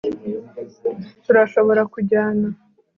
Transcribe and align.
Turashobora 1.23 1.81
kujyana 1.93 2.47